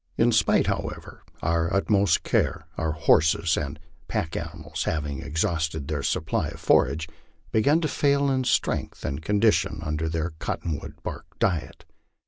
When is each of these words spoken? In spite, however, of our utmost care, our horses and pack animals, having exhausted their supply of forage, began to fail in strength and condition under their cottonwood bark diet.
In 0.17 0.31
spite, 0.31 0.65
however, 0.65 1.21
of 1.27 1.33
our 1.43 1.71
utmost 1.71 2.23
care, 2.23 2.65
our 2.75 2.93
horses 2.93 3.55
and 3.55 3.79
pack 4.07 4.35
animals, 4.35 4.85
having 4.85 5.21
exhausted 5.21 5.87
their 5.87 6.01
supply 6.01 6.47
of 6.47 6.59
forage, 6.59 7.07
began 7.51 7.81
to 7.81 7.87
fail 7.87 8.31
in 8.31 8.43
strength 8.45 9.05
and 9.05 9.21
condition 9.21 9.77
under 9.83 10.09
their 10.09 10.31
cottonwood 10.39 10.95
bark 11.03 11.27
diet. 11.37 11.85